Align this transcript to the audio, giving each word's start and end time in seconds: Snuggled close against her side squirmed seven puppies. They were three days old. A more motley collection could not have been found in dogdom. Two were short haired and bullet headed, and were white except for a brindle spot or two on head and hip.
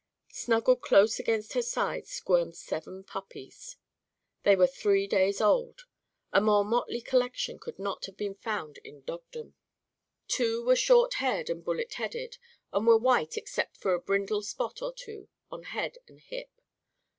Snuggled 0.31 0.81
close 0.81 1.19
against 1.19 1.53
her 1.53 1.61
side 1.61 2.07
squirmed 2.07 2.55
seven 2.57 3.03
puppies. 3.03 3.77
They 4.41 4.55
were 4.55 4.65
three 4.65 5.05
days 5.05 5.39
old. 5.39 5.83
A 6.33 6.41
more 6.41 6.65
motley 6.65 7.01
collection 7.01 7.59
could 7.59 7.77
not 7.77 8.07
have 8.07 8.17
been 8.17 8.33
found 8.33 8.79
in 8.79 9.01
dogdom. 9.03 9.53
Two 10.27 10.65
were 10.65 10.75
short 10.75 11.13
haired 11.21 11.51
and 11.51 11.63
bullet 11.63 11.93
headed, 11.93 12.39
and 12.73 12.87
were 12.87 12.97
white 12.97 13.37
except 13.37 13.77
for 13.77 13.93
a 13.93 14.01
brindle 14.01 14.41
spot 14.41 14.81
or 14.81 14.91
two 14.91 15.29
on 15.51 15.61
head 15.69 15.99
and 16.07 16.19
hip. 16.19 16.49